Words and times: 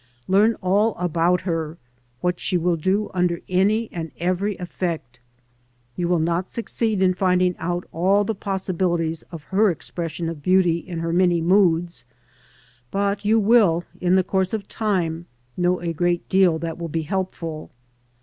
Learn 0.27 0.55
all 0.63 0.95
about 0.95 1.41
her, 1.41 1.77
what 2.21 2.39
she 2.39 2.57
will 2.57 2.75
do 2.75 3.11
under 3.13 3.39
any 3.47 3.87
and 3.91 4.09
every 4.17 4.57
effect. 4.57 5.19
You 5.95 6.07
will 6.07 6.17
not 6.17 6.49
succeed 6.49 7.03
in 7.03 7.13
finding 7.13 7.55
out 7.59 7.85
all 7.91 8.23
the 8.23 8.33
possibilities 8.33 9.21
of 9.31 9.43
her 9.53 9.69
expression 9.69 10.27
of 10.27 10.41
beauty 10.41 10.77
in 10.79 11.01
her 11.01 11.13
many 11.13 11.39
moods, 11.39 12.03
but 12.89 13.23
you 13.23 13.37
will, 13.37 13.83
in 13.99 14.15
the 14.15 14.23
course 14.23 14.55
of 14.55 14.67
time, 14.67 15.27
know 15.55 15.79
a 15.81 15.93
great 15.93 16.27
deal 16.27 16.57
that 16.57 16.79
will 16.79 16.89
be 16.89 17.03
helpful. 17.03 17.69